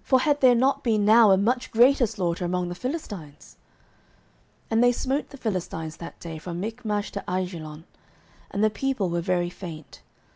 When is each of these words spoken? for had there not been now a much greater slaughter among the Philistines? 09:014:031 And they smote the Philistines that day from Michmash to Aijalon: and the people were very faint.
for 0.00 0.20
had 0.20 0.40
there 0.40 0.54
not 0.54 0.84
been 0.84 1.04
now 1.04 1.32
a 1.32 1.36
much 1.36 1.72
greater 1.72 2.06
slaughter 2.06 2.44
among 2.44 2.68
the 2.68 2.74
Philistines? 2.76 3.56
09:014:031 4.70 4.70
And 4.70 4.84
they 4.84 4.92
smote 4.92 5.30
the 5.30 5.36
Philistines 5.36 5.96
that 5.96 6.20
day 6.20 6.38
from 6.38 6.60
Michmash 6.60 7.10
to 7.10 7.24
Aijalon: 7.26 7.82
and 8.52 8.62
the 8.62 8.70
people 8.70 9.10
were 9.10 9.20
very 9.20 9.50
faint. 9.50 10.02